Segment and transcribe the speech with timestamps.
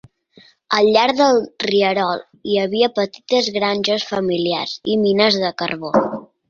[0.77, 5.99] Al llarg del rierol hi havia petites granges familiars i mines de carbó.